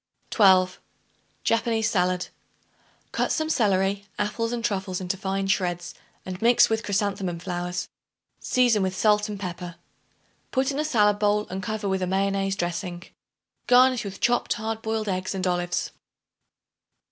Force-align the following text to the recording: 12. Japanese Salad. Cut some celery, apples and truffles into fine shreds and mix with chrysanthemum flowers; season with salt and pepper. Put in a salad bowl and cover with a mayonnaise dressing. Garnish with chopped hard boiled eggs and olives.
12. 0.31 0.81
Japanese 1.43 1.87
Salad. 1.87 2.29
Cut 3.11 3.31
some 3.31 3.51
celery, 3.51 4.07
apples 4.17 4.51
and 4.51 4.65
truffles 4.65 4.99
into 4.99 5.15
fine 5.15 5.45
shreds 5.45 5.93
and 6.25 6.41
mix 6.41 6.71
with 6.71 6.81
chrysanthemum 6.81 7.37
flowers; 7.37 7.87
season 8.39 8.81
with 8.81 8.97
salt 8.97 9.29
and 9.29 9.39
pepper. 9.39 9.75
Put 10.49 10.71
in 10.71 10.79
a 10.79 10.85
salad 10.85 11.19
bowl 11.19 11.45
and 11.49 11.61
cover 11.61 11.87
with 11.87 12.01
a 12.01 12.07
mayonnaise 12.07 12.55
dressing. 12.55 13.03
Garnish 13.67 14.03
with 14.03 14.19
chopped 14.19 14.53
hard 14.53 14.81
boiled 14.81 15.07
eggs 15.07 15.35
and 15.35 15.45
olives. 15.45 15.91